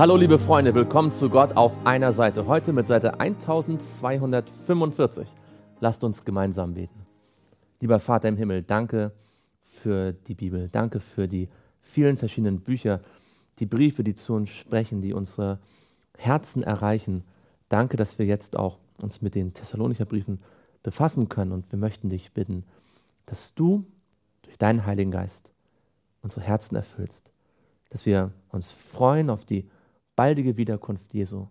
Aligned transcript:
Hallo 0.00 0.16
liebe 0.16 0.38
Freunde, 0.38 0.74
willkommen 0.74 1.12
zu 1.12 1.28
Gott 1.28 1.58
auf 1.58 1.84
einer 1.84 2.14
Seite. 2.14 2.46
Heute 2.46 2.72
mit 2.72 2.86
Seite 2.86 3.20
1245. 3.20 5.28
Lasst 5.80 6.02
uns 6.04 6.24
gemeinsam 6.24 6.72
beten. 6.72 7.04
Lieber 7.80 8.00
Vater 8.00 8.28
im 8.28 8.38
Himmel, 8.38 8.62
danke 8.62 9.12
für 9.60 10.14
die 10.14 10.34
Bibel. 10.34 10.70
Danke 10.70 11.00
für 11.00 11.28
die 11.28 11.48
vielen 11.80 12.16
verschiedenen 12.16 12.62
Bücher, 12.62 13.02
die 13.58 13.66
Briefe, 13.66 14.02
die 14.02 14.14
zu 14.14 14.32
uns 14.32 14.48
sprechen, 14.48 15.02
die 15.02 15.12
unsere 15.12 15.58
Herzen 16.16 16.62
erreichen. 16.62 17.22
Danke, 17.68 17.98
dass 17.98 18.18
wir 18.18 18.24
jetzt 18.24 18.56
auch 18.56 18.78
uns 19.02 19.20
mit 19.20 19.34
den 19.34 19.52
Thessalonicher 19.52 20.06
Briefen 20.06 20.40
befassen 20.82 21.28
können 21.28 21.52
und 21.52 21.70
wir 21.72 21.78
möchten 21.78 22.08
dich 22.08 22.32
bitten, 22.32 22.64
dass 23.26 23.54
du 23.54 23.84
durch 24.44 24.56
deinen 24.56 24.86
Heiligen 24.86 25.10
Geist 25.10 25.52
unsere 26.22 26.46
Herzen 26.46 26.74
erfüllst, 26.74 27.32
dass 27.90 28.06
wir 28.06 28.32
uns 28.48 28.72
freuen 28.72 29.28
auf 29.28 29.44
die 29.44 29.68
baldige 30.20 30.58
Wiederkunft 30.58 31.14
Jesu 31.14 31.46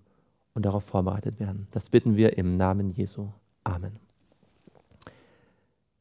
und 0.54 0.64
darauf 0.64 0.84
vorbereitet 0.84 1.40
werden. 1.40 1.68
Das 1.72 1.90
bitten 1.90 2.16
wir 2.16 2.38
im 2.38 2.56
Namen 2.56 2.92
Jesu. 2.92 3.30
Amen. 3.64 3.94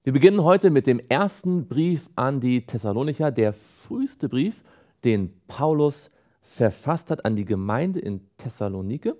Wir 0.05 0.13
beginnen 0.13 0.45
heute 0.45 0.69
mit 0.69 0.87
dem 0.87 0.99
ersten 0.99 1.67
Brief 1.67 2.11
an 2.15 2.41
die 2.41 2.67
Thessalonicher, 2.67 3.31
der 3.31 3.55
früheste 3.55 4.29
Brief, 4.29 4.63
den 5.03 5.33
Paulus 5.47 6.11
verfasst 6.43 7.11
hat 7.11 7.25
an 7.25 7.37
die 7.37 7.47
Gemeinde 7.47 8.01
in 8.01 8.21
Thessalonike, 8.37 9.17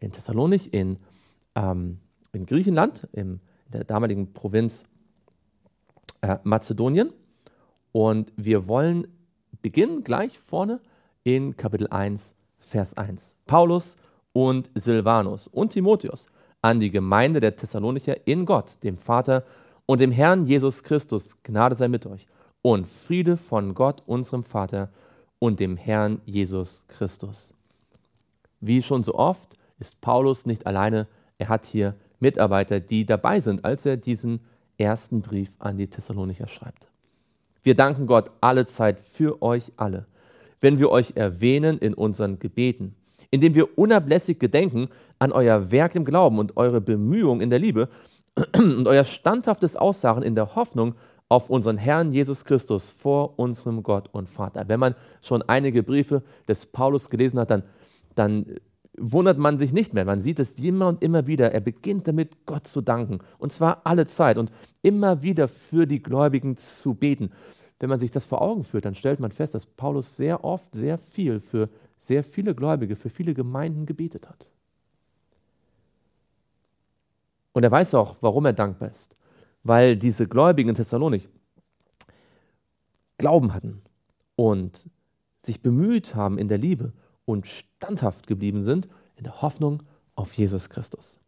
in 0.00 0.10
Thessalonik, 0.10 0.74
in, 0.74 0.98
ähm, 1.54 2.00
in 2.32 2.44
Griechenland, 2.44 3.06
in 3.12 3.38
der 3.72 3.84
damaligen 3.84 4.32
Provinz 4.32 4.84
äh, 6.22 6.38
Mazedonien. 6.42 7.12
Und 7.92 8.32
wir 8.34 8.66
wollen 8.66 9.06
beginnen 9.62 10.02
gleich 10.02 10.40
vorne 10.40 10.80
in 11.22 11.56
Kapitel 11.56 11.86
1, 11.86 12.34
Vers 12.60 12.96
1. 12.96 13.34
Paulus 13.46 13.96
und 14.32 14.70
Silvanus 14.74 15.48
und 15.48 15.72
Timotheus 15.72 16.26
an 16.62 16.78
die 16.78 16.90
Gemeinde 16.90 17.40
der 17.40 17.56
Thessalonicher 17.56 18.26
in 18.26 18.46
Gott, 18.46 18.76
dem 18.84 18.96
Vater 18.96 19.44
und 19.86 20.00
dem 20.00 20.12
Herrn 20.12 20.44
Jesus 20.44 20.84
Christus, 20.84 21.42
Gnade 21.42 21.74
sei 21.74 21.88
mit 21.88 22.06
euch 22.06 22.26
und 22.62 22.86
Friede 22.86 23.36
von 23.36 23.74
Gott, 23.74 24.02
unserem 24.06 24.44
Vater 24.44 24.90
und 25.38 25.58
dem 25.58 25.76
Herrn 25.76 26.20
Jesus 26.26 26.84
Christus. 26.86 27.54
Wie 28.60 28.82
schon 28.82 29.02
so 29.02 29.14
oft 29.14 29.56
ist 29.78 30.00
Paulus 30.02 30.44
nicht 30.44 30.66
alleine, 30.66 31.08
er 31.38 31.48
hat 31.48 31.64
hier 31.64 31.96
Mitarbeiter, 32.20 32.78
die 32.78 33.06
dabei 33.06 33.40
sind, 33.40 33.64
als 33.64 33.86
er 33.86 33.96
diesen 33.96 34.40
ersten 34.76 35.22
Brief 35.22 35.56
an 35.58 35.78
die 35.78 35.88
Thessalonicher 35.88 36.46
schreibt. 36.46 36.88
Wir 37.62 37.74
danken 37.74 38.06
Gott 38.06 38.30
alle 38.42 38.66
Zeit 38.66 39.00
für 39.00 39.40
euch 39.42 39.72
alle 39.76 40.06
wenn 40.60 40.78
wir 40.78 40.90
euch 40.90 41.12
erwähnen 41.16 41.78
in 41.78 41.94
unseren 41.94 42.38
Gebeten, 42.38 42.94
indem 43.30 43.54
wir 43.54 43.78
unablässig 43.78 44.38
gedenken 44.38 44.88
an 45.18 45.32
euer 45.32 45.70
Werk 45.70 45.94
im 45.94 46.04
Glauben 46.04 46.38
und 46.38 46.56
eure 46.56 46.80
Bemühungen 46.80 47.40
in 47.40 47.50
der 47.50 47.58
Liebe 47.58 47.88
und 48.56 48.86
euer 48.86 49.04
standhaftes 49.04 49.76
Aussagen 49.76 50.22
in 50.22 50.34
der 50.34 50.54
Hoffnung 50.54 50.94
auf 51.28 51.48
unseren 51.48 51.78
Herrn 51.78 52.12
Jesus 52.12 52.44
Christus 52.44 52.90
vor 52.90 53.38
unserem 53.38 53.82
Gott 53.82 54.08
und 54.12 54.28
Vater. 54.28 54.64
Wenn 54.66 54.80
man 54.80 54.94
schon 55.22 55.42
einige 55.42 55.82
Briefe 55.82 56.22
des 56.48 56.66
Paulus 56.66 57.08
gelesen 57.08 57.38
hat, 57.38 57.50
dann, 57.50 57.62
dann 58.16 58.46
wundert 58.98 59.38
man 59.38 59.56
sich 59.56 59.72
nicht 59.72 59.94
mehr. 59.94 60.04
Man 60.04 60.20
sieht 60.20 60.40
es 60.40 60.58
immer 60.58 60.88
und 60.88 61.02
immer 61.02 61.28
wieder. 61.28 61.52
Er 61.52 61.60
beginnt 61.60 62.08
damit, 62.08 62.46
Gott 62.46 62.66
zu 62.66 62.80
danken. 62.80 63.20
Und 63.38 63.52
zwar 63.52 63.82
alle 63.84 64.06
Zeit 64.06 64.38
und 64.38 64.50
immer 64.82 65.22
wieder 65.22 65.46
für 65.46 65.86
die 65.86 66.02
Gläubigen 66.02 66.56
zu 66.56 66.94
beten 66.94 67.30
wenn 67.80 67.88
man 67.88 67.98
sich 67.98 68.10
das 68.10 68.26
vor 68.26 68.42
Augen 68.42 68.62
führt, 68.62 68.84
dann 68.84 68.94
stellt 68.94 69.20
man 69.20 69.32
fest, 69.32 69.54
dass 69.54 69.66
Paulus 69.66 70.16
sehr 70.16 70.44
oft 70.44 70.74
sehr 70.74 70.98
viel 70.98 71.40
für 71.40 71.68
sehr 71.98 72.22
viele 72.22 72.54
Gläubige, 72.54 72.94
für 72.94 73.08
viele 73.10 73.34
Gemeinden 73.34 73.86
gebetet 73.86 74.28
hat. 74.28 74.50
Und 77.52 77.64
er 77.64 77.70
weiß 77.70 77.94
auch, 77.94 78.16
warum 78.20 78.44
er 78.46 78.52
dankbar 78.52 78.90
ist. 78.90 79.16
Weil 79.64 79.96
diese 79.96 80.28
Gläubigen 80.28 80.70
in 80.70 80.74
Thessalonik 80.74 81.28
Glauben 83.18 83.52
hatten 83.52 83.82
und 84.36 84.88
sich 85.42 85.60
bemüht 85.60 86.14
haben 86.14 86.38
in 86.38 86.48
der 86.48 86.58
Liebe 86.58 86.92
und 87.24 87.46
standhaft 87.46 88.26
geblieben 88.26 88.64
sind 88.64 88.88
in 89.16 89.24
der 89.24 89.42
Hoffnung 89.42 89.82
auf 90.14 90.32
Jesus 90.34 90.70
Christus. 90.70 91.18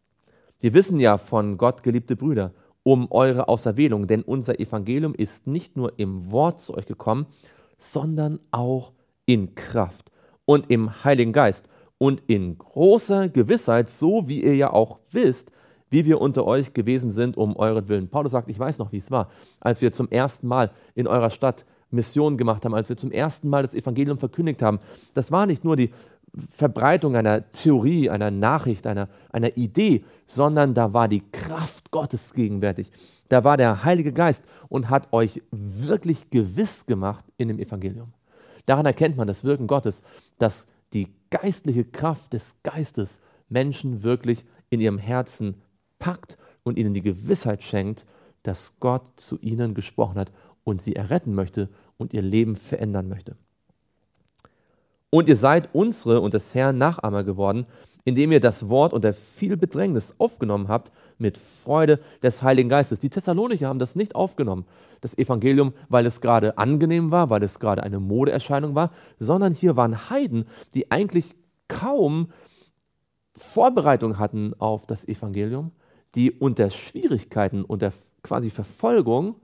Wir 0.59 0.73
wissen 0.73 0.99
ja 0.99 1.17
von 1.17 1.57
Gott, 1.57 1.83
geliebte 1.83 2.15
Brüder, 2.15 2.51
um 2.83 3.07
eure 3.11 3.47
Auserwählung, 3.47 4.07
denn 4.07 4.21
unser 4.21 4.59
Evangelium 4.59 5.15
ist 5.15 5.47
nicht 5.47 5.77
nur 5.77 5.97
im 5.97 6.31
Wort 6.31 6.59
zu 6.59 6.75
euch 6.75 6.85
gekommen, 6.85 7.25
sondern 7.77 8.39
auch 8.51 8.91
in 9.25 9.55
Kraft 9.55 10.11
und 10.45 10.69
im 10.69 11.03
Heiligen 11.03 11.33
Geist 11.33 11.69
und 11.97 12.23
in 12.27 12.57
großer 12.57 13.29
Gewissheit, 13.29 13.89
so 13.89 14.27
wie 14.27 14.43
ihr 14.43 14.55
ja 14.55 14.71
auch 14.71 14.99
wisst, 15.11 15.51
wie 15.89 16.05
wir 16.05 16.19
unter 16.19 16.45
euch 16.45 16.73
gewesen 16.73 17.11
sind 17.11 17.37
um 17.37 17.55
euren 17.55 17.87
Willen. 17.87 18.09
Paulus 18.09 18.31
sagt, 18.31 18.49
ich 18.49 18.59
weiß 18.59 18.79
noch, 18.79 18.91
wie 18.91 18.97
es 18.97 19.11
war, 19.11 19.29
als 19.59 19.81
wir 19.81 19.91
zum 19.91 20.09
ersten 20.09 20.47
Mal 20.47 20.71
in 20.95 21.07
eurer 21.07 21.29
Stadt 21.29 21.65
Mission 21.91 22.37
gemacht 22.37 22.65
haben, 22.65 22.73
als 22.73 22.89
wir 22.89 22.97
zum 22.97 23.11
ersten 23.11 23.47
Mal 23.47 23.61
das 23.61 23.75
Evangelium 23.75 24.17
verkündigt 24.17 24.61
haben. 24.61 24.79
Das 25.13 25.31
war 25.31 25.45
nicht 25.45 25.63
nur 25.63 25.75
die 25.75 25.93
Verbreitung 26.35 27.15
einer 27.15 27.51
Theorie, 27.51 28.09
einer 28.09 28.31
Nachricht, 28.31 28.87
einer, 28.87 29.07
einer 29.31 29.55
Idee, 29.55 30.03
sondern 30.25 30.73
da 30.73 30.93
war 30.93 31.07
die 31.07 31.23
Kraft 31.31 31.91
Gottes 31.91 32.33
gegenwärtig. 32.33 32.91
Da 33.29 33.43
war 33.43 33.57
der 33.57 33.83
Heilige 33.83 34.11
Geist 34.11 34.43
und 34.67 34.89
hat 34.89 35.13
euch 35.13 35.41
wirklich 35.51 36.29
gewiss 36.29 36.85
gemacht 36.85 37.25
in 37.37 37.47
dem 37.47 37.59
Evangelium. 37.59 38.13
Daran 38.65 38.85
erkennt 38.85 39.17
man 39.17 39.27
das 39.27 39.43
Wirken 39.43 39.67
Gottes, 39.67 40.03
dass 40.39 40.67
die 40.93 41.09
geistliche 41.29 41.85
Kraft 41.85 42.33
des 42.33 42.57
Geistes 42.63 43.21
Menschen 43.49 44.03
wirklich 44.03 44.45
in 44.69 44.79
ihrem 44.79 44.97
Herzen 44.97 45.61
packt 45.99 46.37
und 46.63 46.77
ihnen 46.77 46.93
die 46.93 47.01
Gewissheit 47.01 47.63
schenkt, 47.63 48.05
dass 48.41 48.79
Gott 48.79 49.11
zu 49.15 49.39
ihnen 49.39 49.73
gesprochen 49.73 50.19
hat 50.19 50.31
und 50.63 50.81
sie 50.81 50.95
erretten 50.95 51.35
möchte 51.35 51.69
und 51.97 52.13
ihr 52.13 52.21
Leben 52.21 52.55
verändern 52.55 53.07
möchte. 53.07 53.35
Und 55.13 55.29
ihr 55.29 55.37
seid 55.37 55.69
unsere 55.73 56.21
und 56.21 56.33
des 56.33 56.55
Herrn 56.55 56.79
Nachahmer 56.79 57.23
geworden, 57.23 57.67
indem 58.03 58.31
ihr 58.31 58.39
das 58.39 58.67
Wort 58.69 58.93
unter 58.93 59.13
viel 59.13 59.55
Bedrängnis 59.57 60.15
aufgenommen 60.17 60.69
habt 60.69 60.91
mit 61.19 61.37
Freude 61.37 61.99
des 62.23 62.41
Heiligen 62.41 62.67
Geistes. 62.67 62.99
Die 62.99 63.11
Thessalonicher 63.11 63.67
haben 63.67 63.77
das 63.77 63.95
nicht 63.95 64.15
aufgenommen, 64.15 64.65
das 65.01 65.15
Evangelium, 65.15 65.73
weil 65.87 66.07
es 66.07 66.19
gerade 66.19 66.57
angenehm 66.57 67.11
war, 67.11 67.29
weil 67.29 67.43
es 67.43 67.59
gerade 67.59 67.83
eine 67.83 67.99
Modeerscheinung 67.99 68.73
war, 68.73 68.91
sondern 69.19 69.53
hier 69.53 69.77
waren 69.77 70.09
Heiden, 70.09 70.47
die 70.73 70.89
eigentlich 70.89 71.35
kaum 71.67 72.29
Vorbereitung 73.35 74.17
hatten 74.17 74.55
auf 74.57 74.87
das 74.87 75.07
Evangelium, 75.07 75.73
die 76.15 76.31
unter 76.31 76.71
Schwierigkeiten, 76.71 77.63
unter 77.63 77.93
quasi 78.23 78.49
Verfolgung 78.49 79.35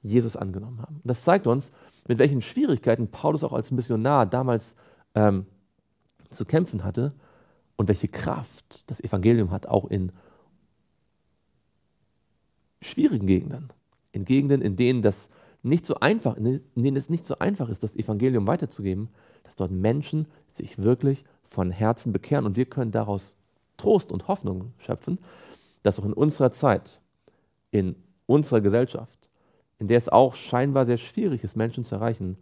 Jesus 0.00 0.34
angenommen 0.34 0.80
haben. 0.80 1.02
Das 1.04 1.24
zeigt 1.24 1.46
uns, 1.46 1.72
mit 2.06 2.18
welchen 2.18 2.42
Schwierigkeiten 2.42 3.08
Paulus 3.08 3.44
auch 3.44 3.52
als 3.52 3.70
Missionar 3.70 4.26
damals 4.26 4.76
ähm, 5.14 5.46
zu 6.30 6.44
kämpfen 6.44 6.84
hatte 6.84 7.12
und 7.76 7.88
welche 7.88 8.08
Kraft 8.08 8.90
das 8.90 9.00
Evangelium 9.00 9.50
hat, 9.50 9.66
auch 9.66 9.86
in 9.86 10.12
schwierigen 12.82 13.26
Gegenden, 13.26 13.68
in 14.12 14.24
Gegenden, 14.24 14.62
in 14.62 14.76
denen 14.76 15.02
das 15.02 15.30
nicht 15.62 15.86
so 15.86 15.96
einfach, 15.96 16.36
in 16.36 16.62
denen 16.76 16.96
es 16.96 17.10
nicht 17.10 17.26
so 17.26 17.38
einfach 17.38 17.68
ist, 17.68 17.82
das 17.82 17.96
Evangelium 17.96 18.46
weiterzugeben, 18.46 19.08
dass 19.44 19.56
dort 19.56 19.70
Menschen 19.70 20.26
sich 20.46 20.78
wirklich 20.78 21.24
von 21.42 21.70
Herzen 21.70 22.12
bekehren. 22.12 22.46
Und 22.46 22.56
wir 22.56 22.66
können 22.66 22.92
daraus 22.92 23.36
Trost 23.76 24.12
und 24.12 24.28
Hoffnung 24.28 24.72
schöpfen, 24.78 25.18
dass 25.82 25.98
auch 25.98 26.04
in 26.04 26.12
unserer 26.12 26.50
Zeit, 26.50 27.00
in 27.70 27.96
unserer 28.26 28.60
Gesellschaft 28.60 29.27
in 29.78 29.86
der 29.86 29.96
es 29.96 30.08
auch 30.08 30.34
scheinbar 30.34 30.84
sehr 30.84 30.96
schwierig 30.96 31.44
ist, 31.44 31.56
Menschen 31.56 31.84
zu 31.84 31.94
erreichen, 31.94 32.36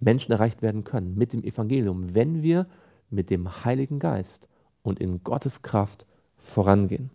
Menschen 0.00 0.32
erreicht 0.32 0.62
werden 0.62 0.84
können 0.84 1.16
mit 1.16 1.32
dem 1.32 1.44
Evangelium, 1.44 2.14
wenn 2.14 2.42
wir 2.42 2.66
mit 3.10 3.30
dem 3.30 3.64
Heiligen 3.64 3.98
Geist 3.98 4.48
und 4.82 5.00
in 5.00 5.22
Gottes 5.22 5.62
Kraft 5.62 6.06
vorangehen. 6.36 7.10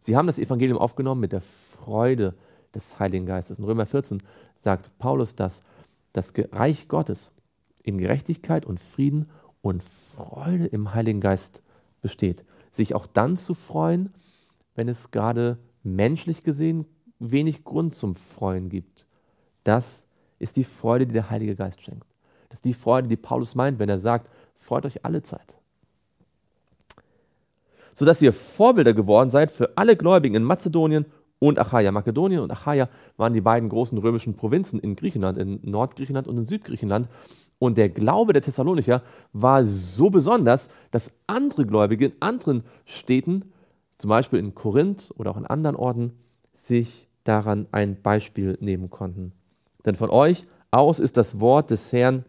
Sie 0.00 0.16
haben 0.16 0.26
das 0.26 0.38
Evangelium 0.38 0.78
aufgenommen 0.78 1.20
mit 1.20 1.32
der 1.32 1.40
Freude 1.40 2.34
des 2.74 2.98
Heiligen 3.00 3.26
Geistes. 3.26 3.58
In 3.58 3.64
Römer 3.64 3.86
14 3.86 4.22
sagt 4.54 4.96
Paulus, 4.98 5.34
dass 5.34 5.62
das 6.12 6.32
Reich 6.52 6.88
Gottes 6.88 7.32
in 7.82 7.98
Gerechtigkeit 7.98 8.64
und 8.66 8.78
Frieden 8.80 9.30
und 9.62 9.82
Freude 9.82 10.66
im 10.66 10.94
Heiligen 10.94 11.20
Geist 11.20 11.62
besteht. 12.02 12.44
Sich 12.70 12.94
auch 12.94 13.06
dann 13.06 13.36
zu 13.36 13.54
freuen, 13.54 14.12
wenn 14.74 14.88
es 14.88 15.10
gerade 15.10 15.58
menschlich 15.82 16.42
gesehen 16.42 16.86
wenig 17.18 17.64
Grund 17.64 17.94
zum 17.94 18.14
Freuen 18.14 18.68
gibt. 18.68 19.06
Das 19.64 20.06
ist 20.38 20.56
die 20.56 20.64
Freude, 20.64 21.06
die 21.06 21.12
der 21.12 21.30
Heilige 21.30 21.56
Geist 21.56 21.82
schenkt. 21.82 22.06
Das 22.48 22.58
ist 22.58 22.64
die 22.64 22.74
Freude, 22.74 23.08
die 23.08 23.16
Paulus 23.16 23.54
meint, 23.54 23.78
wenn 23.78 23.88
er 23.88 23.98
sagt, 23.98 24.30
freut 24.54 24.86
euch 24.86 25.04
alle 25.04 25.22
Zeit. 25.22 25.56
Sodass 27.94 28.22
ihr 28.22 28.32
Vorbilder 28.32 28.92
geworden 28.92 29.30
seid 29.30 29.50
für 29.50 29.76
alle 29.76 29.96
Gläubigen 29.96 30.36
in 30.36 30.42
Mazedonien 30.42 31.06
und 31.38 31.58
Achaia. 31.58 31.92
Makedonien 31.92 32.40
und 32.40 32.50
Achaia 32.50 32.88
waren 33.16 33.34
die 33.34 33.40
beiden 33.40 33.68
großen 33.68 33.96
römischen 33.98 34.34
Provinzen 34.34 34.80
in 34.80 34.96
Griechenland, 34.96 35.38
in 35.38 35.60
Nordgriechenland 35.62 36.28
und 36.28 36.38
in 36.38 36.44
Südgriechenland. 36.44 37.08
Und 37.58 37.78
der 37.78 37.88
Glaube 37.88 38.32
der 38.32 38.42
Thessalonicher 38.42 39.02
war 39.32 39.64
so 39.64 40.10
besonders, 40.10 40.70
dass 40.90 41.14
andere 41.26 41.66
Gläubige 41.66 42.06
in 42.06 42.12
anderen 42.20 42.64
Städten, 42.84 43.52
zum 43.98 44.10
Beispiel 44.10 44.38
in 44.38 44.54
Korinth 44.54 45.12
oder 45.16 45.30
auch 45.30 45.38
in 45.38 45.46
anderen 45.46 45.76
Orten, 45.76 46.12
sich 46.56 47.08
daran 47.24 47.66
ein 47.72 48.00
Beispiel 48.02 48.56
nehmen 48.60 48.90
konnten. 48.90 49.32
Denn 49.84 49.94
von 49.94 50.10
euch 50.10 50.44
aus 50.70 50.98
ist 50.98 51.16
das 51.16 51.40
Wort 51.40 51.70
des 51.70 51.92
Herrn 51.92 52.24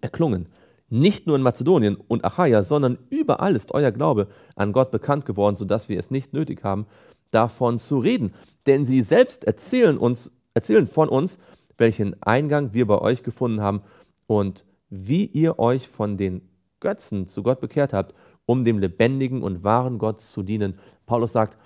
erklungen. 0.00 0.46
Nicht 0.88 1.26
nur 1.26 1.36
in 1.36 1.42
Mazedonien 1.42 1.96
und 1.96 2.24
Achaia, 2.24 2.62
sondern 2.62 2.98
überall 3.10 3.54
ist 3.54 3.72
euer 3.72 3.92
Glaube 3.92 4.28
an 4.56 4.72
Gott 4.72 4.90
bekannt 4.90 5.24
geworden, 5.24 5.56
sodass 5.56 5.88
wir 5.88 5.98
es 5.98 6.10
nicht 6.10 6.32
nötig 6.32 6.64
haben, 6.64 6.86
davon 7.30 7.78
zu 7.78 7.98
reden. 7.98 8.32
Denn 8.66 8.84
sie 8.84 9.02
selbst 9.02 9.44
erzählen, 9.44 9.96
uns, 9.98 10.32
erzählen 10.54 10.86
von 10.86 11.08
uns, 11.08 11.38
welchen 11.78 12.20
Eingang 12.22 12.74
wir 12.74 12.86
bei 12.86 12.98
euch 12.98 13.22
gefunden 13.22 13.60
haben 13.60 13.82
und 14.26 14.64
wie 14.90 15.26
ihr 15.26 15.58
euch 15.58 15.88
von 15.88 16.16
den 16.16 16.42
Götzen 16.80 17.28
zu 17.28 17.42
Gott 17.42 17.60
bekehrt 17.60 17.92
habt, 17.92 18.14
um 18.46 18.64
dem 18.64 18.78
lebendigen 18.78 19.42
und 19.42 19.62
wahren 19.62 19.98
Gott 19.98 20.20
zu 20.20 20.42
dienen. 20.42 20.78
Paulus 21.06 21.32
sagt, 21.32 21.56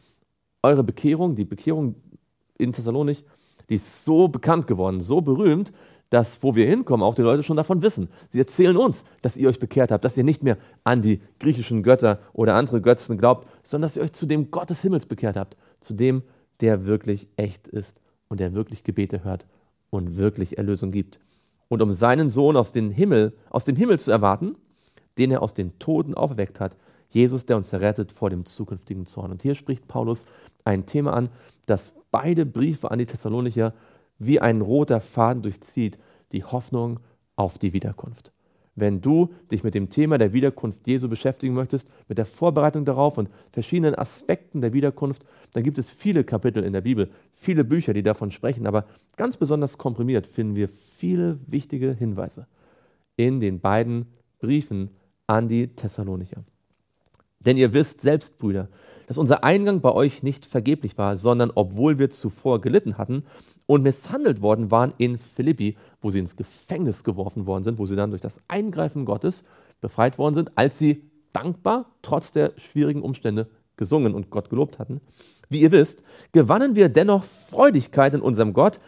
eure 0.65 0.83
Bekehrung, 0.83 1.37
die 1.37 1.45
Bekehrung 1.45 1.95
in 2.59 2.73
Thessalonich, 2.73 3.25
die 3.69 3.77
ist 3.77 4.05
so 4.05 4.29
bekannt 4.29 4.67
geworden, 4.67 5.01
so 5.01 5.21
berühmt, 5.21 5.73
dass, 6.11 6.43
wo 6.43 6.55
wir 6.55 6.67
hinkommen, 6.67 7.05
auch 7.05 7.15
die 7.15 7.23
Leute 7.23 7.43
schon 7.43 7.57
davon 7.57 7.83
wissen. 7.83 8.09
Sie 8.29 8.39
erzählen 8.39 8.77
uns, 8.77 9.05
dass 9.23 9.37
ihr 9.37 9.49
euch 9.49 9.59
bekehrt 9.59 9.91
habt, 9.91 10.05
dass 10.05 10.17
ihr 10.17 10.25
nicht 10.25 10.43
mehr 10.43 10.59
an 10.85 11.03
die 11.03 11.21
griechischen 11.41 11.83
Götter 11.83 12.21
oder 12.33 12.55
andere 12.55 12.81
Götzen 12.81 13.19
glaubt, 13.19 13.49
sondern 13.63 13.89
dass 13.89 13.97
ihr 13.97 14.03
euch 14.03 14.13
zu 14.13 14.27
dem 14.27 14.51
Gott 14.51 14.71
des 14.71 14.83
Himmels 14.83 15.07
bekehrt 15.07 15.37
habt, 15.37 15.57
zu 15.81 15.95
dem, 15.95 16.23
der 16.61 16.87
wirklich 16.87 17.29
echt 17.37 17.67
ist 17.67 18.01
und 18.29 18.39
der 18.39 18.55
wirklich 18.55 18.85
Gebete 18.85 19.25
hört 19.25 19.47
und 19.91 20.17
wirklich 20.17 20.57
Erlösung 20.57 20.93
gibt. 20.93 21.21
Und 21.69 21.83
um 21.83 21.91
seinen 21.91 22.31
Sohn 22.31 22.57
aus 22.57 22.73
dem 22.73 22.91
Himmel, 22.91 23.33
aus 23.51 23.65
dem 23.65 23.77
Himmel 23.77 23.99
zu 23.99 24.11
erwarten, 24.11 24.57
den 25.19 25.31
er 25.31 25.43
aus 25.43 25.55
den 25.55 25.79
Toten 25.79 26.15
auferweckt 26.15 26.61
hat, 26.61 26.77
Jesus, 27.15 27.47
der 27.47 27.57
uns 27.57 27.73
errettet 27.73 28.13
vor 28.13 28.31
dem 28.31 28.45
zukünftigen 28.45 29.07
Zorn. 29.07 29.31
Und 29.31 29.43
hier 29.43 29.55
spricht 29.55 29.89
Paulus 29.89 30.27
ein 30.65 30.87
Thema 30.87 31.15
an, 31.15 31.29
das 31.67 31.95
beide 32.11 32.45
Briefe 32.45 32.91
an 32.91 32.99
die 32.99 33.07
Thessalonicher 33.07 33.73
wie 34.19 34.41
ein 34.41 34.61
roter 34.61 35.01
Faden 35.01 35.43
durchzieht, 35.43 35.99
die 36.33 36.45
Hoffnung 36.45 37.01
auf 37.37 37.59
die 37.59 37.73
Wiederkunft. 37.73 38.33
Wenn 38.77 39.01
du 39.01 39.33
dich 39.53 39.63
mit 39.63 39.75
dem 39.75 39.89
Thema 39.89 40.19
der 40.19 40.33
Wiederkunft 40.33 40.87
Jesu 40.87 41.09
beschäftigen 41.09 41.55
möchtest, 41.55 41.89
mit 42.09 42.19
der 42.19 42.27
Vorbereitung 42.27 42.85
darauf 42.85 43.19
und 43.19 43.29
verschiedenen 43.53 43.95
Aspekten 43.95 44.61
der 44.61 44.73
Wiederkunft, 44.73 45.25
dann 45.53 45.63
gibt 45.63 45.79
es 45.79 45.93
viele 45.93 46.25
Kapitel 46.25 46.65
in 46.65 46.73
der 46.73 46.81
Bibel, 46.81 47.11
viele 47.31 47.63
Bücher, 47.63 47.93
die 47.95 48.03
davon 48.03 48.33
sprechen, 48.33 48.67
aber 48.67 48.87
ganz 49.17 49.37
besonders 49.37 49.79
komprimiert 49.79 50.27
finden 50.27 50.57
wir 50.57 50.69
viele 50.69 51.39
wichtige 51.47 51.93
Hinweise 51.93 52.49
in 53.17 53.39
den 53.39 53.61
beiden 53.61 54.07
Briefen 54.41 54.91
an 55.29 55.47
die 55.47 55.69
Thessalonicher. 55.69 56.43
Denn 57.45 57.57
ihr 57.57 57.73
wisst 57.73 58.01
selbst, 58.01 58.39
Brüder, 58.39 58.69
dass 59.07 59.19
unser 59.19 59.45
Eingang 59.45 59.81
bei 59.81 59.93
euch 59.93 60.23
nicht 60.23 60.47
vergeblich 60.47 60.97
war, 60.97 61.17
sondern 61.17 61.53
obwohl 61.55 61.99
wir 61.99 62.11
zuvor 62.11 62.61
gelitten 62.61 62.97
hatten 62.97 63.25
und 63.67 63.83
misshandelt 63.83 64.41
worden 64.41 64.71
waren 64.71 64.95
in 64.99 65.19
Philippi, 65.19 65.77
wo 66.01 66.11
sie 66.11 66.19
ins 66.19 66.37
Gefängnis 66.37 67.05
geworfen 67.05 67.47
worden 67.47 67.65
sind, 67.65 67.79
wo 67.79 67.87
sie 67.87 67.97
dann 67.97 68.11
durch 68.11 68.23
das 68.23 68.41
Eingreifen 68.49 69.05
Gottes 69.05 69.45
befreit 69.81 70.19
worden 70.19 70.35
sind, 70.35 70.53
als 70.57 70.79
sie 70.79 71.11
dankbar, 71.33 71.87
trotz 72.03 72.33
der 72.33 72.53
schwierigen 72.57 73.03
Umstände, 73.03 73.49
gesungen 73.77 74.15
und 74.15 74.31
Gott 74.31 74.51
gelobt 74.51 74.79
hatten. 74.79 75.01
Wie 75.49 75.61
ihr 75.61 75.73
wisst, 75.73 76.05
gewannen 76.33 76.77
wir 76.77 76.89
dennoch 76.89 77.25
Freudigkeit 77.25 78.15
in 78.15 78.21
unserem 78.21 78.53
Gott, 78.53 78.79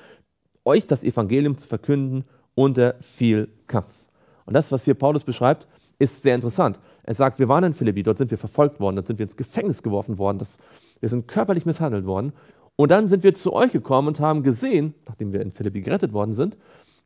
euch 0.64 0.86
das 0.86 1.02
Evangelium 1.02 1.58
zu 1.58 1.68
verkünden 1.68 2.24
unter 2.54 2.94
viel 3.00 3.48
Kampf. 3.66 4.06
Und 4.44 4.54
das, 4.54 4.70
was 4.70 4.84
hier 4.84 4.94
Paulus 4.94 5.24
beschreibt, 5.24 5.66
ist 5.98 6.22
sehr 6.22 6.34
interessant. 6.34 6.78
Er 7.06 7.14
sagt, 7.14 7.38
wir 7.38 7.48
waren 7.48 7.64
in 7.64 7.72
Philippi, 7.72 8.02
dort 8.02 8.18
sind 8.18 8.30
wir 8.30 8.38
verfolgt 8.38 8.80
worden, 8.80 8.96
dort 8.96 9.06
sind 9.06 9.18
wir 9.18 9.24
ins 9.24 9.36
Gefängnis 9.36 9.82
geworfen 9.82 10.18
worden, 10.18 10.38
das, 10.38 10.58
wir 11.00 11.08
sind 11.08 11.28
körperlich 11.28 11.64
misshandelt 11.64 12.04
worden. 12.04 12.32
Und 12.74 12.90
dann 12.90 13.08
sind 13.08 13.22
wir 13.22 13.32
zu 13.32 13.52
euch 13.52 13.72
gekommen 13.72 14.08
und 14.08 14.20
haben 14.20 14.42
gesehen, 14.42 14.94
nachdem 15.06 15.32
wir 15.32 15.40
in 15.40 15.52
Philippi 15.52 15.80
gerettet 15.80 16.12
worden 16.12 16.34
sind, 16.34 16.58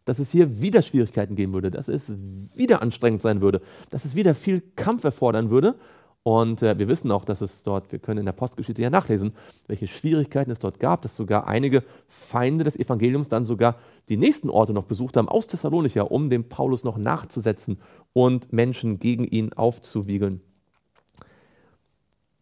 dass 0.07 0.19
es 0.19 0.31
hier 0.33 0.61
wieder 0.61 0.83
Schwierigkeiten 0.83 1.37
geben 1.37 1.53
würde, 1.53 1.71
dass 1.71 1.87
es 1.89 2.11
wieder 2.57 2.83
anstrengend 2.83 3.23
sein 3.23 3.43
würde, 3.43 3.61
dass 3.91 4.05
es 4.05 4.17
wieder 4.17 4.35
viel 4.35 4.63
Kampf 4.75 5.05
erfordern 5.05 5.51
würde. 5.51 5.77
Und 6.23 6.63
äh, 6.63 6.79
wir 6.79 6.89
wissen 6.89 7.11
auch, 7.13 7.25
dass 7.25 7.41
es 7.41 7.63
dort, 7.63 7.93
wir 7.93 7.99
können 7.99 8.21
in 8.21 8.27
der 8.27 8.33
Postgeschichte 8.33 8.83
ja 8.83 8.91
nachlesen, 8.91 9.33
welche 9.69 9.87
Schwierigkeiten 9.87 10.51
es 10.51 10.59
dort 10.59 10.79
gab, 10.79 11.01
dass 11.03 11.17
sogar 11.17 11.47
einige 11.47 11.83
Feinde 12.09 12.65
des 12.65 12.77
Evangeliums 12.77 13.29
dann 13.29 13.47
sogar 13.47 13.77
die 14.11 14.19
nächsten 14.19 14.51
Orte 14.51 14.75
noch 14.75 14.85
besucht 14.85 15.17
haben 15.17 15.29
aus 15.29 15.47
Thessalonicher, 15.47 16.11
um 16.11 16.29
dem 16.29 16.49
Paulus 16.49 16.85
noch 16.85 16.99
nachzusetzen 16.99 17.81
und 18.13 18.53
Menschen 18.53 18.99
gegen 18.99 19.25
ihn 19.25 19.55
aufzuwiegeln. 19.55 20.43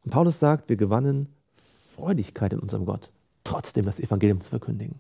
Und 0.05 0.11
Paulus 0.11 0.41
sagt, 0.41 0.69
wir 0.69 0.77
gewannen 0.77 1.29
Freudigkeit 1.53 2.53
in 2.53 2.59
unserem 2.59 2.85
Gott, 2.85 3.13
trotzdem 3.45 3.85
das 3.85 4.01
Evangelium 4.01 4.41
zu 4.41 4.51
verkündigen. 4.51 4.97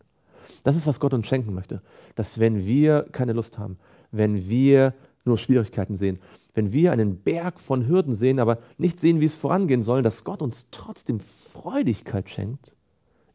Das 0.62 0.76
ist, 0.76 0.86
was 0.86 1.00
Gott 1.00 1.14
uns 1.14 1.26
schenken 1.26 1.54
möchte, 1.54 1.82
dass 2.14 2.38
wenn 2.38 2.64
wir 2.64 3.06
keine 3.10 3.32
Lust 3.32 3.58
haben, 3.58 3.78
wenn 4.12 4.48
wir 4.48 4.94
nur 5.24 5.38
Schwierigkeiten 5.38 5.96
sehen, 5.96 6.18
wenn 6.58 6.72
wir 6.72 6.90
einen 6.90 7.18
Berg 7.18 7.60
von 7.60 7.86
Hürden 7.86 8.12
sehen, 8.12 8.40
aber 8.40 8.58
nicht 8.78 8.98
sehen, 8.98 9.20
wie 9.20 9.24
es 9.24 9.36
vorangehen 9.36 9.84
soll, 9.84 10.02
dass 10.02 10.24
Gott 10.24 10.42
uns 10.42 10.66
trotzdem 10.72 11.20
Freudigkeit 11.20 12.28
schenkt, 12.28 12.74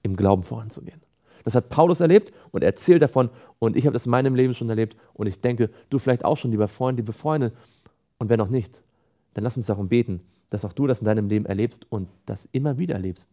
im 0.02 0.18
Glauben 0.18 0.44
voranzugehen. 0.44 1.00
Das 1.46 1.56
hat 1.56 1.70
Paulus 1.70 2.02
erlebt 2.02 2.34
und 2.52 2.64
er 2.64 2.68
erzählt 2.68 3.02
davon 3.02 3.30
und 3.60 3.78
ich 3.78 3.86
habe 3.86 3.94
das 3.94 4.08
in 4.08 4.12
meinem 4.12 4.36
Leben 4.36 4.54
schon 4.54 4.70
erlebt 4.70 4.98
und 5.14 5.28
ich 5.28 5.40
denke, 5.40 5.70
du 5.90 6.00
vielleicht 6.00 6.26
auch 6.26 6.38
schon, 6.38 6.52
lieber 6.52 6.68
Freund, 6.68 6.98
liebe 6.98 7.14
Freunde. 7.14 7.54
Und 8.20 8.28
wenn 8.28 8.40
noch 8.40 8.50
nicht, 8.50 8.84
dann 9.34 9.46
lass 9.46 9.56
uns 9.56 9.68
darum 9.68 9.88
beten, 9.88 10.20
dass 10.50 10.66
auch 10.66 10.74
du 10.74 10.86
das 10.86 11.00
in 11.00 11.06
deinem 11.06 11.30
Leben 11.30 11.46
erlebst 11.46 11.88
und 11.90 12.10
das 12.26 12.50
immer 12.52 12.78
wieder 12.78 12.96
erlebst, 12.96 13.30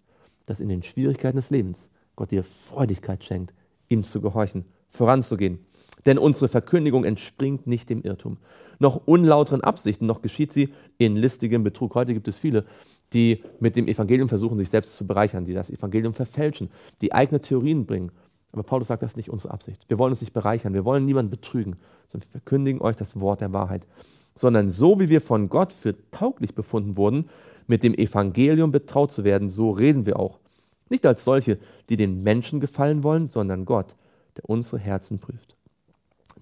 dass 0.46 0.60
in 0.60 0.68
den 0.68 0.84
Schwierigkeiten 0.84 1.36
des 1.36 1.50
Lebens 1.50 1.90
Gott 2.14 2.30
dir 2.30 2.44
Freudigkeit 2.44 3.24
schenkt, 3.24 3.52
ihm 3.88 4.04
zu 4.04 4.20
gehorchen, 4.20 4.66
voranzugehen. 4.88 5.58
Denn 6.06 6.18
unsere 6.18 6.48
Verkündigung 6.48 7.04
entspringt 7.04 7.66
nicht 7.66 7.90
dem 7.90 8.02
Irrtum, 8.02 8.38
noch 8.78 9.06
unlauteren 9.06 9.62
Absichten, 9.62 10.06
noch 10.06 10.22
geschieht 10.22 10.52
sie 10.52 10.72
in 10.98 11.14
listigem 11.14 11.62
Betrug. 11.62 11.94
Heute 11.94 12.14
gibt 12.14 12.28
es 12.28 12.38
viele, 12.38 12.64
die 13.12 13.42
mit 13.58 13.76
dem 13.76 13.88
Evangelium 13.88 14.28
versuchen, 14.28 14.58
sich 14.58 14.70
selbst 14.70 14.96
zu 14.96 15.06
bereichern, 15.06 15.44
die 15.44 15.52
das 15.52 15.70
Evangelium 15.70 16.14
verfälschen, 16.14 16.70
die 17.02 17.12
eigene 17.12 17.40
Theorien 17.40 17.84
bringen. 17.84 18.12
Aber 18.52 18.62
Paulus 18.62 18.88
sagt, 18.88 19.02
das 19.02 19.12
ist 19.12 19.16
nicht 19.16 19.30
unsere 19.30 19.52
Absicht. 19.52 19.84
Wir 19.88 19.98
wollen 19.98 20.12
uns 20.12 20.22
nicht 20.22 20.32
bereichern, 20.32 20.74
wir 20.74 20.84
wollen 20.84 21.04
niemanden 21.04 21.30
betrügen, 21.30 21.76
sondern 22.08 22.28
wir 22.28 22.32
verkündigen 22.32 22.80
euch 22.80 22.96
das 22.96 23.20
Wort 23.20 23.40
der 23.40 23.52
Wahrheit. 23.52 23.86
Sondern 24.34 24.70
so 24.70 24.98
wie 24.98 25.08
wir 25.08 25.20
von 25.20 25.48
Gott 25.48 25.72
für 25.72 25.94
tauglich 26.10 26.54
befunden 26.54 26.96
wurden, 26.96 27.28
mit 27.66 27.82
dem 27.82 27.94
Evangelium 27.94 28.72
betraut 28.72 29.12
zu 29.12 29.22
werden, 29.22 29.48
so 29.48 29.70
reden 29.70 30.06
wir 30.06 30.18
auch. 30.18 30.40
Nicht 30.88 31.06
als 31.06 31.24
solche, 31.24 31.58
die 31.88 31.96
den 31.96 32.22
Menschen 32.22 32.58
gefallen 32.58 33.04
wollen, 33.04 33.28
sondern 33.28 33.64
Gott, 33.64 33.94
der 34.36 34.48
unsere 34.48 34.78
Herzen 34.78 35.20
prüft. 35.20 35.56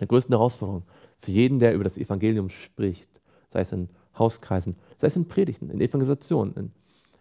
Der 0.00 0.08
größten 0.08 0.32
Herausforderung 0.32 0.82
für 1.16 1.30
jeden, 1.30 1.58
der 1.58 1.74
über 1.74 1.84
das 1.84 1.98
Evangelium 1.98 2.48
spricht, 2.48 3.08
sei 3.48 3.60
es 3.60 3.72
in 3.72 3.88
Hauskreisen, 4.18 4.76
sei 4.96 5.08
es 5.08 5.16
in 5.16 5.26
Predigten, 5.26 5.70
in 5.70 5.80
Evangelisationen, 5.80 6.54
in, 6.54 6.70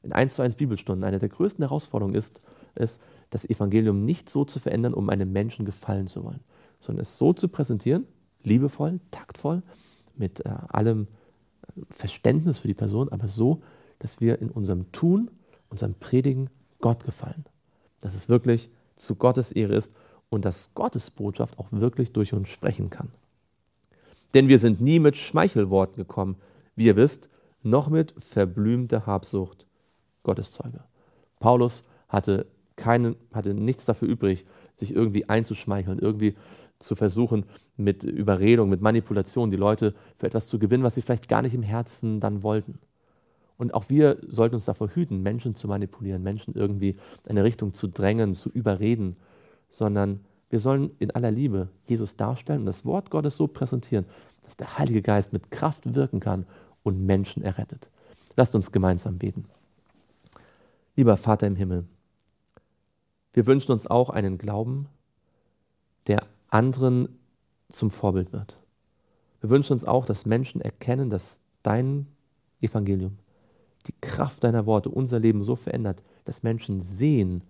in 0.04 0.14
1 0.14 0.36
zu 0.36 0.42
1 0.42 0.56
Bibelstunden, 0.56 1.04
eine 1.04 1.20
der 1.20 1.30
größten 1.30 1.64
Herausforderungen 1.64 2.16
ist, 2.16 2.42
ist, 2.76 3.02
das 3.30 3.50
Evangelium 3.50 4.06
nicht 4.06 4.30
so 4.30 4.46
zu 4.46 4.60
verändern, 4.60 4.94
um 4.94 5.10
einem 5.10 5.32
Menschen 5.32 5.66
gefallen 5.66 6.08
zu 6.08 6.24
wollen, 6.24 6.40
sondern 6.80 7.02
es 7.02 7.18
so 7.18 7.34
zu 7.34 7.50
präsentieren, 7.50 8.08
liebevoll, 8.44 9.00
taktvoll, 9.12 9.64
mit 10.16 10.46
äh, 10.46 10.50
allem 10.70 11.08
äh, 11.76 11.82
Verständnis 11.90 12.60
für 12.60 12.68
die 12.68 12.74
Person, 12.74 13.10
aber 13.10 13.28
so, 13.28 13.62
dass 14.00 14.22
wir 14.22 14.42
in 14.42 14.50
unserem 14.50 14.92
Tun, 14.92 15.30
unserem 15.70 15.96
Predigen 15.96 16.50
Gott 16.80 17.04
gefallen. 17.04 17.46
Dass 18.00 18.16
es 18.16 18.30
wirklich 18.30 18.70
zu 18.96 19.16
Gottes 19.16 19.52
Ehre 19.52 19.76
ist 19.76 19.94
und 20.30 20.46
dass 20.46 20.74
Gottes 20.74 21.10
Botschaft 21.10 21.58
auch 21.60 21.68
wirklich 21.72 22.12
durch 22.12 22.34
uns 22.34 22.50
sprechen 22.50 22.90
kann. 22.90 23.10
Denn 24.34 24.48
wir 24.48 24.60
sind 24.60 24.82
nie 24.82 25.00
mit 25.00 25.16
Schmeichelworten 25.16 25.96
gekommen, 25.96 26.36
wie 26.76 26.86
ihr 26.86 26.96
wisst, 26.96 27.30
noch 27.64 27.90
mit 27.90 28.14
verblümter 28.18 29.06
Habsucht 29.06 29.66
Gottes 30.24 30.52
Zeuge. 30.52 30.82
Paulus 31.40 31.86
hatte, 32.10 32.46
keinen, 32.76 33.16
hatte 33.34 33.54
nichts 33.54 33.86
dafür 33.86 34.08
übrig, 34.08 34.46
sich 34.76 34.94
irgendwie 34.94 35.28
einzuschmeicheln, 35.28 36.00
irgendwie 36.00 36.36
zu 36.80 36.96
versuchen, 36.96 37.46
mit 37.76 38.04
Überredung, 38.04 38.70
mit 38.70 38.82
Manipulation 38.82 39.50
die 39.50 39.58
Leute 39.58 39.96
für 40.16 40.28
etwas 40.28 40.48
zu 40.48 40.60
gewinnen, 40.60 40.84
was 40.84 40.96
sie 40.96 41.02
vielleicht 41.02 41.28
gar 41.28 41.42
nicht 41.42 41.56
im 41.56 41.64
Herzen 41.64 42.20
dann 42.20 42.44
wollten. 42.44 42.80
Und 43.58 43.74
auch 43.74 43.90
wir 43.90 44.18
sollten 44.28 44.56
uns 44.56 44.66
davor 44.66 44.90
hüten, 44.90 45.24
Menschen 45.24 45.56
zu 45.56 45.68
manipulieren, 45.68 46.22
Menschen 46.22 46.54
irgendwie 46.54 46.98
in 47.24 47.32
eine 47.32 47.44
Richtung 47.44 47.74
zu 47.74 47.88
drängen, 47.88 48.36
zu 48.36 48.50
überreden, 48.50 49.18
sondern 49.70 50.22
wir 50.50 50.60
sollen 50.60 50.92
in 51.00 51.12
aller 51.12 51.32
Liebe 51.32 51.70
Jesus 51.86 52.16
darstellen 52.16 52.62
und 52.62 52.66
das 52.68 52.86
Wort 52.86 53.10
Gottes 53.10 53.36
so 53.38 53.48
präsentieren, 53.48 54.06
dass 54.44 54.56
der 54.56 54.78
Heilige 54.78 55.02
Geist 55.02 55.34
mit 55.34 55.52
Kraft 55.52 55.94
wirken 55.94 56.20
kann 56.20 56.46
und 56.84 57.06
Menschen 57.06 57.44
errettet. 57.44 57.90
Lasst 58.36 58.56
uns 58.56 58.72
gemeinsam 58.72 59.18
beten. 59.18 59.46
Lieber 60.96 61.18
Vater 61.18 61.48
im 61.48 61.56
Himmel, 61.56 61.86
wir 63.34 63.46
wünschen 63.46 63.72
uns 63.72 63.86
auch 63.86 64.10
einen 64.10 64.38
Glauben, 64.38 64.88
der 66.08 66.24
anderen 66.50 67.20
zum 67.70 67.92
Vorbild 67.92 68.32
wird. 68.32 68.60
Wir 69.42 69.50
wünschen 69.50 69.74
uns 69.74 69.86
auch, 69.86 70.06
dass 70.06 70.26
Menschen 70.26 70.62
erkennen, 70.62 71.10
dass 71.10 71.42
dein 71.62 72.08
Evangelium, 72.62 73.20
die 73.86 73.94
Kraft 74.02 74.44
deiner 74.44 74.66
Worte 74.66 74.90
unser 74.90 75.20
Leben 75.20 75.42
so 75.42 75.56
verändert, 75.56 76.02
dass 76.26 76.44
Menschen 76.44 76.82
sehen, 76.82 77.44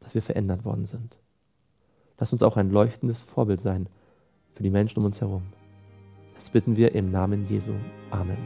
dass 0.00 0.14
wir 0.14 0.22
verändert 0.22 0.64
worden 0.64 0.86
sind. 0.86 1.18
Lass 2.18 2.32
uns 2.32 2.42
auch 2.42 2.56
ein 2.56 2.70
leuchtendes 2.70 3.22
Vorbild 3.22 3.60
sein 3.60 3.88
für 4.54 4.62
die 4.62 4.70
Menschen 4.70 4.98
um 4.98 5.04
uns 5.04 5.20
herum. 5.20 5.42
Das 6.34 6.50
bitten 6.50 6.76
wir 6.76 6.94
im 6.94 7.10
Namen 7.10 7.46
Jesu. 7.48 7.72
Amen. 8.10 8.38